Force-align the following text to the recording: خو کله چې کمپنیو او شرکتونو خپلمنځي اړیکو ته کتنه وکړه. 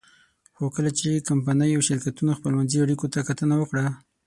خو 0.55 0.65
کله 0.75 0.91
چې 0.99 1.25
کمپنیو 1.29 1.75
او 1.77 1.85
شرکتونو 1.89 2.31
خپلمنځي 2.39 2.77
اړیکو 2.85 3.05
ته 3.13 3.19
کتنه 3.29 3.55
وکړه. 3.57 3.85